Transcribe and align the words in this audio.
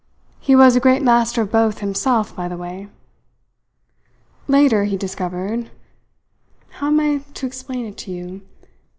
He 0.39 0.55
was 0.55 0.75
a 0.75 0.79
great 0.79 1.03
master 1.03 1.43
of 1.43 1.51
both, 1.51 1.77
himself, 1.77 2.35
by 2.35 2.47
the 2.47 2.57
way. 2.57 2.87
Later 4.47 4.85
he 4.85 4.97
discovered 4.97 5.69
how 6.71 6.87
am 6.87 6.99
I 6.99 7.17
to 7.35 7.45
explain 7.45 7.85
it 7.85 7.97
to 7.97 8.11
you? 8.11 8.41